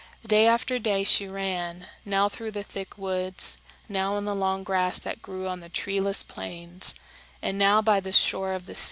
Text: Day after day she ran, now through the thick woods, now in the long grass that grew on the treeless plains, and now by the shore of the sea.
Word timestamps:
Day 0.25 0.47
after 0.47 0.79
day 0.79 1.03
she 1.03 1.27
ran, 1.27 1.85
now 2.05 2.27
through 2.27 2.49
the 2.49 2.63
thick 2.63 2.97
woods, 2.97 3.61
now 3.87 4.17
in 4.17 4.25
the 4.25 4.33
long 4.33 4.63
grass 4.63 4.97
that 4.97 5.21
grew 5.21 5.47
on 5.47 5.59
the 5.59 5.69
treeless 5.69 6.23
plains, 6.23 6.95
and 7.39 7.55
now 7.55 7.83
by 7.83 7.99
the 7.99 8.11
shore 8.11 8.53
of 8.53 8.65
the 8.65 8.73
sea. 8.73 8.79